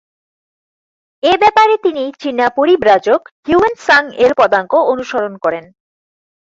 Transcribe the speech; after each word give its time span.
এ 1.23 1.33
ব্যাপারে 1.37 1.73
তিনি 1.77 2.03
চিনা 2.21 2.47
পরিব্রাজক 2.57 3.21
হিউয়েন 3.45 3.73
সাং-এর 3.85 4.31
পদাঙ্ক 4.37 4.71
অনুসরণ 4.91 5.33
করেন। 5.37 5.65